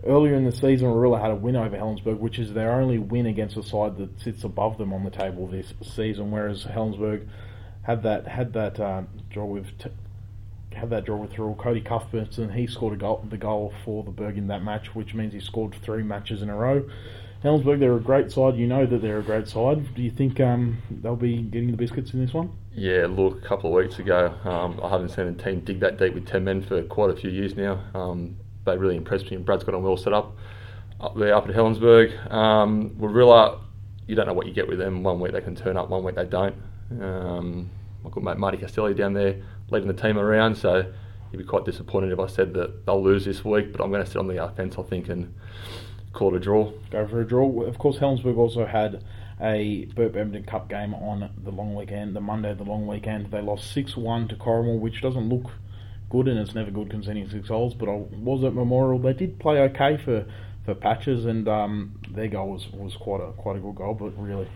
[0.08, 3.26] Earlier in the season, Warilla had a win over Helensburgh, which is their only win
[3.26, 6.30] against a side that sits above them on the table this season.
[6.30, 7.28] Whereas Helensburgh
[7.82, 9.90] had that had that uh, draw with t-
[10.74, 11.58] had that draw with Thirroul.
[11.58, 15.12] Cody Cuthbertson he scored a goal, the goal for the Burg in that match, which
[15.12, 16.88] means he scored three matches in a row.
[17.44, 18.56] Helensburgh, they're a great side.
[18.56, 19.94] You know that they're a great side.
[19.94, 22.50] Do you think um, they'll be getting the biscuits in this one?
[22.74, 25.98] Yeah, look, a couple of weeks ago, um, I haven't seen a team dig that
[25.98, 27.84] deep with 10 men for quite a few years now.
[27.94, 28.36] Um,
[28.68, 30.36] they really impressed me, and Brad's got them well set up
[31.00, 32.32] up there up at Helensburgh.
[32.32, 33.60] Um, Warilla,
[34.06, 35.02] you don't know what you get with them.
[35.02, 36.56] One week they can turn up, one week they don't.
[37.00, 37.70] Um,
[38.02, 40.90] my good mate Marty Castelli down there leading the team around, so
[41.30, 43.72] he'd be quite disappointed if I said that they'll lose this week.
[43.72, 45.34] But I'm going to sit on the offence, I think, and
[46.12, 46.72] call it a draw.
[46.90, 47.62] Go for a draw.
[47.62, 49.04] Of course, Helensburgh also had
[49.40, 53.30] a Bampton Cup game on the long weekend, the Monday, of the long weekend.
[53.30, 55.52] They lost 6 1 to Corrimal, which doesn't look
[56.10, 57.74] good, and it's never good conceding six goals.
[57.74, 58.98] But I was at Memorial.
[58.98, 60.26] They did play okay for,
[60.64, 63.94] for patches, and um, their goal was, was quite a quite a good goal.
[63.94, 64.48] But really,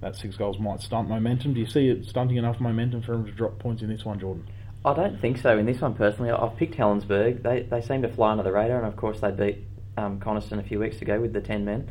[0.00, 1.54] that six goals might stunt momentum.
[1.54, 4.18] Do you see it stunting enough momentum for them to drop points in this one,
[4.18, 4.46] Jordan?
[4.84, 5.58] I don't think so.
[5.58, 7.42] In this one, personally, I've picked Helensburgh.
[7.42, 9.58] They they seem to fly under the radar, and of course, they beat
[9.96, 11.90] um, Coniston a few weeks ago with the ten men.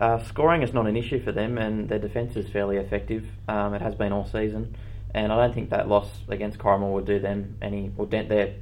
[0.00, 3.24] Uh, scoring is not an issue for them, and their defence is fairly effective.
[3.46, 4.76] Um, it has been all season
[5.14, 8.54] and I don't think that loss against Corrimal would do them any or dent their,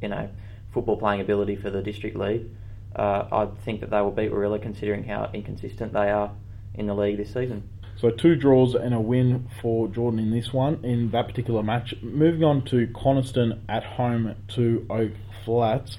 [0.00, 0.28] you know,
[0.74, 2.46] football playing ability for the district league.
[2.94, 6.32] Uh, I think that they will beat Warilla considering how inconsistent they are
[6.74, 7.68] in the league this season.
[7.96, 11.94] So two draws and a win for Jordan in this one, in that particular match.
[12.02, 15.12] Moving on to Coniston at home to Oak
[15.44, 15.98] Flats.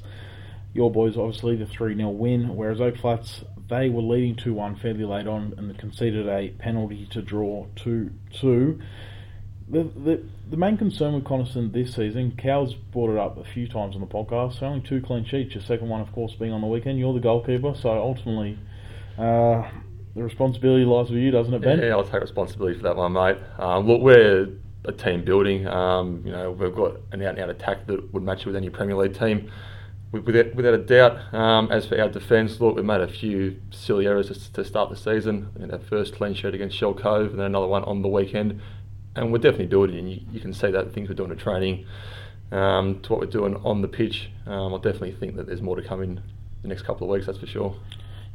[0.74, 4.76] Your boys obviously the 3 0 win, whereas Oak Flats they were leading 2 1
[4.78, 8.12] fairly late on and conceded a penalty to draw 2
[8.42, 8.82] 2
[9.70, 13.96] the, the main concern with Coniston this season, Cow's brought it up a few times
[13.96, 14.60] on the podcast.
[14.60, 15.56] So only two clean sheets.
[15.56, 17.00] Your second one, of course, being on the weekend.
[17.00, 18.60] You're the goalkeeper, so ultimately,
[19.18, 19.64] uh,
[20.16, 21.80] the responsibility lies with you, doesn't it, Ben?
[21.80, 23.38] Yeah, I'll take responsibility for that one, mate.
[23.58, 24.50] Um, look, we're
[24.86, 25.66] a team building.
[25.68, 29.18] Um, you know, we've got an out-and-out attack that would match with any Premier League
[29.18, 29.52] team.
[30.12, 34.06] Without, without a doubt, um, as for our defence, look, we made a few silly
[34.06, 35.50] errors to start the season.
[35.60, 38.62] In our first clean sheet against Shell Cove, and then another one on the weekend
[39.16, 40.00] and we're definitely doing it.
[40.00, 41.86] And you, you can see that things we're doing at training
[42.52, 44.30] um, to what we're doing on the pitch.
[44.46, 46.22] Um, I definitely think that there's more to come in
[46.62, 47.26] the next couple of weeks.
[47.26, 47.76] That's for sure.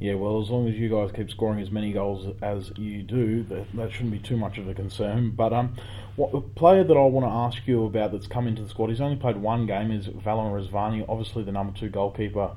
[0.01, 3.43] Yeah, well, as long as you guys keep scoring as many goals as you do,
[3.45, 5.33] that, that shouldn't be too much of a concern.
[5.33, 5.75] But um,
[6.15, 8.91] what a player that I want to ask you about that's come into the squad,
[8.91, 12.53] he's only played one game, is Valon Razvani, obviously the number two goalkeeper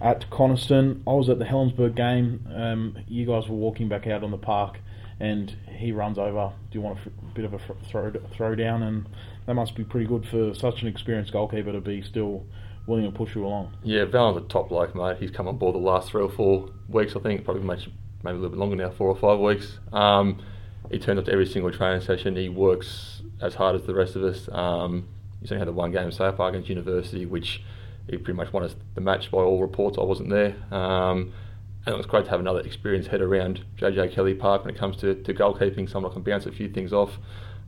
[0.00, 1.02] at Coniston.
[1.04, 2.46] I was at the Helensburgh game.
[2.54, 4.78] Um, you guys were walking back out on the park
[5.20, 6.52] and he runs over.
[6.70, 7.58] Do you want a bit of a
[7.90, 8.82] throw throw down?
[8.82, 9.06] And
[9.46, 12.44] that must be pretty good for such an experienced goalkeeper to be still
[12.86, 13.72] willing to push you along.
[13.82, 15.16] Yeah, Val's a top bloke, mate.
[15.18, 18.36] He's come on board the last three or four weeks, I think, probably maybe, maybe
[18.36, 19.78] a little bit longer now, four or five weeks.
[19.92, 20.42] Um,
[20.90, 22.36] he turns up to every single training session.
[22.36, 24.48] He works as hard as the rest of us.
[24.52, 25.08] Um,
[25.40, 27.62] he's only had the one game so far against University, which
[28.08, 29.96] he pretty much won us the match by all reports.
[29.98, 30.54] I wasn't there.
[30.70, 31.32] Um,
[31.86, 34.78] and it was great to have another experienced head around JJ Kelly Park when it
[34.78, 37.18] comes to, to goalkeeping, someone that can bounce a few things off.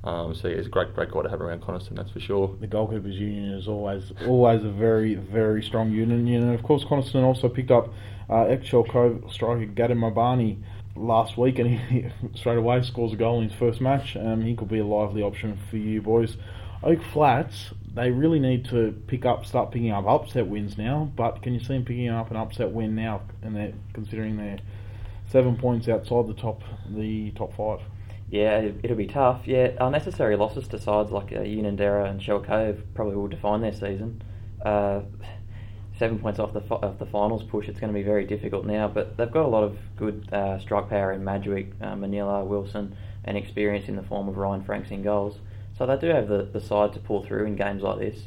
[0.04, 2.56] Um, so yeah, he's a great, great guy to have around Coniston, that's for sure.
[2.60, 6.28] The goalkeepers union is always, always a very, very strong union.
[6.28, 7.92] And of course, Coniston also picked up
[8.30, 10.62] uh, ex-Shell Cove striker Gadim Mabani
[10.94, 14.16] last week, and he straight away scores a goal in his first match.
[14.16, 16.36] Um, he could be a lively option for you boys.
[16.82, 21.10] Oak Flats, they really need to pick up, start picking up upset wins now.
[21.16, 23.22] But can you see them picking up an upset win now?
[23.42, 24.58] And they're considering they're
[25.28, 27.80] seven points outside the top, the top five.
[28.28, 29.46] Yeah, it'll be tough.
[29.46, 33.72] Yeah, unnecessary losses to sides like uh, Unanderra and Shell Cove probably will define their
[33.72, 34.22] season.
[34.64, 35.00] Uh,
[35.98, 38.66] seven points off the fi- off the finals push, it's going to be very difficult
[38.66, 38.88] now.
[38.88, 42.94] But they've got a lot of good uh, strike power in Madgwick, uh, Manila, Wilson,
[43.24, 45.38] and experience in the form of Ryan Franks in goals.
[45.76, 48.18] So they do have the, the side to pull through in games like this.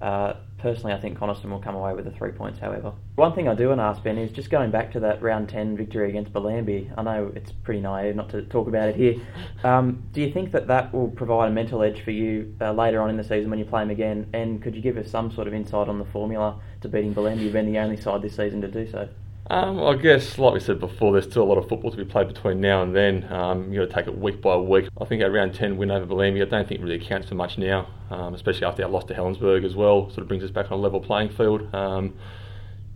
[0.00, 2.92] Uh, personally, I think Coniston will come away with the three points, however.
[3.14, 5.48] One thing I do want to ask Ben is just going back to that round
[5.48, 6.92] 10 victory against Bellambi.
[6.96, 9.14] I know it's pretty naive not to talk about it here.
[9.62, 13.00] Um, do you think that that will provide a mental edge for you uh, later
[13.00, 14.28] on in the season when you play them again?
[14.32, 17.14] And could you give us some sort of insight on the formula to beating?
[17.14, 19.08] You've been the only side this season to do so.
[19.50, 22.04] Um, I guess, like we said before, there's still a lot of football to be
[22.04, 23.30] played between now and then.
[23.30, 24.88] Um, you've got to take it week by week.
[25.00, 27.58] I think our round 10 win over Bellambi, I don't think really accounts for much
[27.58, 30.08] now, um, especially after our loss to Helensburgh as well.
[30.10, 31.74] Sort of brings us back on a level playing field.
[31.74, 32.14] Um,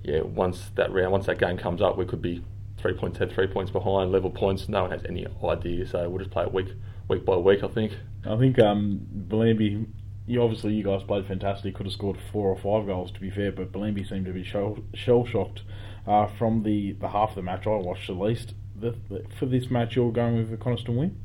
[0.03, 2.45] yeah, once that round, once that game comes up, we could be
[2.79, 4.69] three points ahead, three points behind, level points.
[4.69, 6.69] No one has any idea, so we'll just play it week
[7.09, 7.65] week by week.
[7.65, 7.93] I think.
[8.25, 9.87] I think um, Bellambi
[10.27, 11.75] you obviously you guys played fantastic.
[11.75, 14.45] Could have scored four or five goals to be fair, but Bellambi seemed to be
[14.45, 15.63] shell shocked
[16.07, 18.55] uh, from the, the half of the match I watched at least.
[18.79, 21.17] The, the, for this match, you're going with the Coniston win,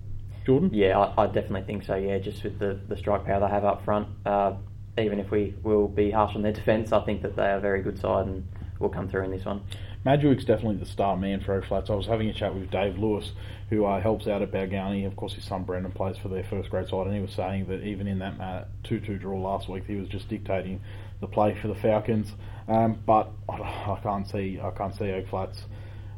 [0.46, 0.70] Jordan?
[0.74, 1.96] Yeah, I, I, definitely think so.
[1.96, 4.54] Yeah, just with the, the strike power they have up front, uh,
[4.98, 7.62] even if we will be harsh on their defence, I think that they are a
[7.62, 8.48] very good side and
[8.80, 9.62] will come through in this one.
[10.06, 13.34] Madgewick's definitely the star man for Oak I was having a chat with Dave Lewis,
[13.70, 15.06] who uh, helps out at Balgownie.
[15.06, 17.68] Of course, his son Brendan plays for their first grade side, and he was saying
[17.68, 20.82] that even in that 2 2 draw last week, he was just dictating
[21.22, 22.34] the play for the Falcons.
[22.68, 25.64] Um, but I, can't see I can't see Oak Flats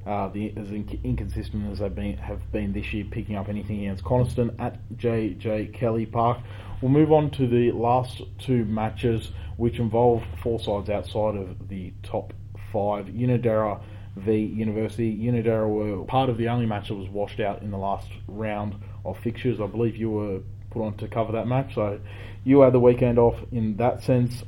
[0.06, 4.04] uh, the, as inconsistent as they've been have been this year, picking up anything against
[4.04, 6.40] Coniston at JJ Kelly Park.
[6.82, 11.94] We'll move on to the last two matches, which involve four sides outside of the
[12.04, 12.34] top
[12.74, 13.06] five.
[13.06, 13.82] Unanderra
[14.18, 15.18] v University.
[15.18, 18.76] Unanderra were part of the only match that was washed out in the last round
[19.06, 19.62] of fixtures.
[19.62, 20.40] I believe you were
[20.72, 22.02] put on to cover that match, so
[22.44, 24.44] you had the weekend off in that sense.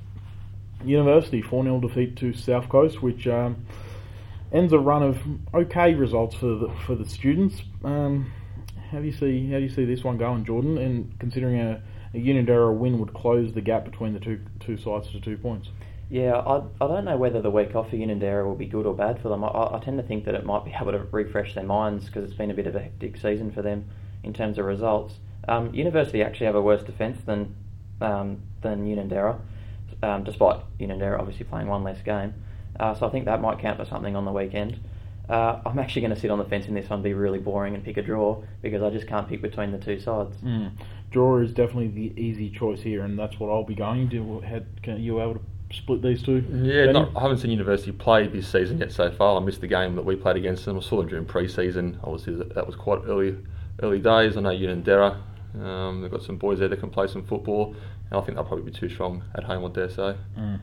[0.83, 3.65] University 4 0 defeat to South Coast, which um,
[4.51, 5.17] ends a run of
[5.53, 7.61] okay results for the, for the students.
[7.83, 8.31] Um,
[8.91, 10.77] how do you see how do you see this one going, Jordan?
[10.77, 11.81] And considering a,
[12.13, 15.69] a Unanderra win would close the gap between the two two sides to two points.
[16.09, 18.93] Yeah, I, I don't know whether the week off for Unanderra will be good or
[18.93, 19.43] bad for them.
[19.43, 22.25] I, I tend to think that it might be able to refresh their minds because
[22.25, 23.89] it's been a bit of a hectic season for them
[24.23, 25.15] in terms of results.
[25.47, 27.55] Um, University actually have a worse defence than
[28.01, 29.39] um, than Unanderra
[30.03, 32.33] um, despite you know they're obviously playing one less game.
[32.79, 34.79] Uh, so I think that might count for something on the weekend.
[35.29, 37.73] Uh, I'm actually going to sit on the fence in this one, be really boring,
[37.73, 40.35] and pick a draw because I just can't pick between the two sides.
[40.43, 40.71] Mm.
[41.11, 44.41] Draw is definitely the easy choice here, and that's what I'll be going to.
[44.41, 46.43] Had, can you able to split these two?
[46.51, 49.41] Yeah, not, I haven't seen University play this season yet so far.
[49.41, 50.77] I missed the game that we played against them.
[50.77, 51.99] I saw them during pre-season.
[52.03, 53.37] Obviously, that was quite early,
[53.81, 54.37] early days.
[54.37, 55.17] I know Unanderra.
[55.59, 57.75] Um, they've got some boys there that can play some football.
[58.11, 60.15] I think they'll probably be too strong at home, I dare say.
[60.37, 60.61] Mm.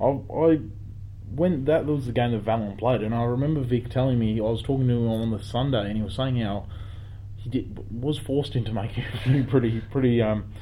[0.00, 0.60] I, I
[1.34, 4.42] when that was the game that Valon played, and I remember Vic telling me I
[4.42, 6.66] was talking to him on the Sunday, and he was saying how
[7.36, 10.52] he did, was forced into making a few pretty pretty um,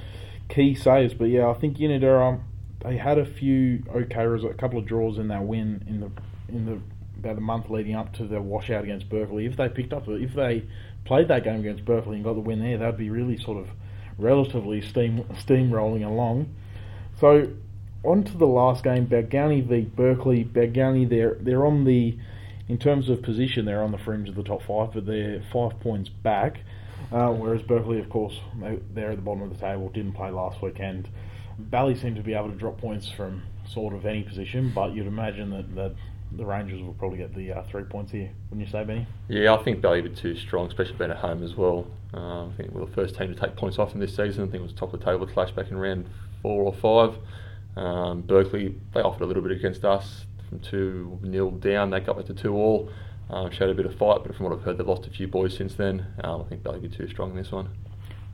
[0.48, 1.14] key saves.
[1.14, 2.40] But yeah, I think Unanderra
[2.84, 6.10] they had a few okay results, a couple of draws in that win in the
[6.48, 6.80] in the
[7.18, 9.44] about a month leading up to the washout against Berkeley.
[9.44, 10.64] If they picked up, if they
[11.04, 13.68] played that game against Berkeley and got the win there, that'd be really sort of
[14.20, 16.54] relatively steam steamrolling along.
[17.18, 17.48] So
[18.04, 20.44] on to the last game, Balgownie v Berkeley.
[20.44, 22.18] Balgownie, they're they're on the
[22.68, 25.80] in terms of position, they're on the fringe of the top five, but they're five
[25.80, 26.60] points back.
[27.10, 28.38] Uh, whereas Berkeley, of course,
[28.94, 29.88] they, are at the bottom of the table.
[29.88, 31.08] Didn't play last weekend.
[31.58, 35.08] Bally seemed to be able to drop points from sort of any position, but you'd
[35.08, 35.94] imagine that, that
[36.32, 38.30] the Rangers will probably get the uh, three points here.
[38.50, 39.06] Wouldn't you say, Benny?
[39.28, 41.86] Yeah, I think Bally were too strong, especially being at home as well.
[42.14, 44.44] Uh, I think we were the first team to take points off in this season.
[44.44, 46.08] I think it was top of the table clash back in round
[46.42, 47.18] four or five.
[47.76, 51.90] Um, Berkeley, they offered a little bit against us from 2 nil down.
[51.90, 52.90] They got back to 2 all.
[53.28, 55.28] Um, showed a bit of fight, but from what I've heard, they've lost a few
[55.28, 56.04] boys since then.
[56.24, 57.68] Um, I think Bally be too strong in this one.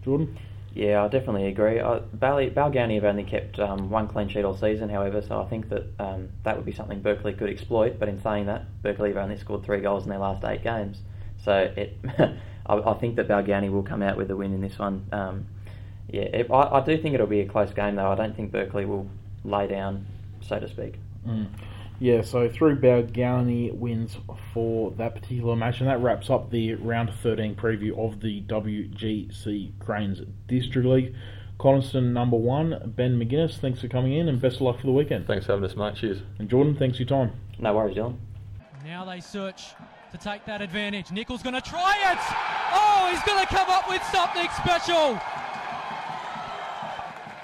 [0.03, 0.39] Jordan?
[0.77, 1.79] Yeah, I definitely agree.
[1.79, 5.87] Balgownie have only kept um, one clean sheet all season, however, so I think that
[5.99, 7.99] um, that would be something Berkeley could exploit.
[7.99, 10.99] But in saying that, Berkeley have only scored three goals in their last eight games,
[11.43, 11.97] so it,
[12.67, 15.07] I, I, think that Balgownie will come out with a win in this one.
[15.13, 15.47] Um,
[16.11, 18.13] yeah, it, I, I, do think it'll be a close game, though.
[18.13, 19.09] I don't think Berkeley will
[19.45, 20.05] lay down,
[20.43, 20.97] so to speak.
[21.27, 21.47] Mm.
[21.99, 24.19] Yeah, so through Balgownie wins
[24.53, 29.79] for that particular match, and that wraps up the round 13 preview of the WGC
[29.79, 31.15] Cranes District League.
[31.59, 34.93] Coniston number one, Ben McGuinness, thanks for coming in and best of luck for the
[34.93, 35.27] weekend.
[35.27, 35.95] Thanks for having us, mate.
[35.95, 36.19] Cheers.
[36.39, 37.33] And Jordan, thanks for your time.
[37.59, 38.19] No worries, John.
[38.85, 39.73] Now they search
[40.13, 41.11] to take that advantage.
[41.11, 42.19] Nichol's going to try it.
[42.75, 45.19] Oh, he's going to come up with something special.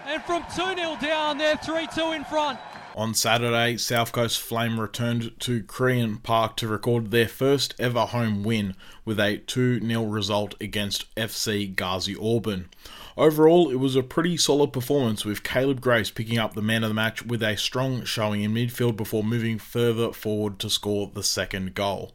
[0.07, 2.59] And from 2 0 down, they're 3 2 in front.
[2.95, 8.43] On Saturday, South Coast Flame returned to Korean Park to record their first ever home
[8.43, 8.75] win
[9.07, 12.69] with a 2 0 result against FC Gazy Auburn.
[13.17, 16.89] Overall, it was a pretty solid performance with Caleb Grace picking up the man of
[16.89, 21.23] the match with a strong showing in midfield before moving further forward to score the
[21.23, 22.13] second goal.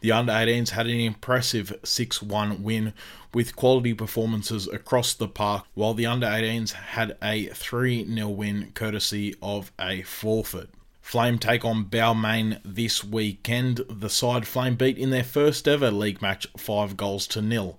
[0.00, 2.92] The under 18s had an impressive 6 1 win
[3.34, 8.70] with quality performances across the park, while the under 18s had a 3 0 win
[8.74, 10.70] courtesy of a forfeit.
[11.00, 13.80] Flame take on Balmain this weekend.
[13.88, 17.78] The side Flame beat in their first ever league match 5 goals to nil.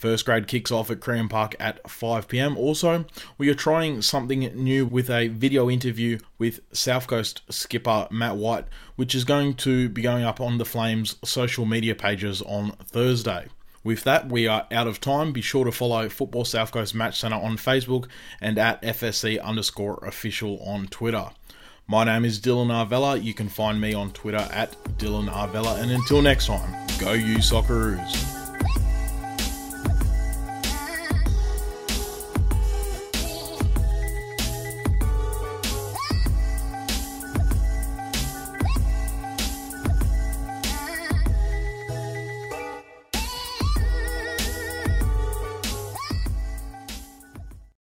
[0.00, 2.56] First grade kicks off at Korean Park at 5pm.
[2.56, 3.04] Also,
[3.36, 8.64] we are trying something new with a video interview with South Coast skipper Matt White,
[8.96, 13.48] which is going to be going up on the Flames social media pages on Thursday.
[13.84, 15.32] With that, we are out of time.
[15.32, 18.06] Be sure to follow Football South Coast Match Centre on Facebook
[18.40, 21.28] and at FSC underscore official on Twitter.
[21.86, 23.22] My name is Dylan Arvella.
[23.22, 25.78] You can find me on Twitter at Dylan Arvella.
[25.78, 28.39] And until next time, go you Socceroos.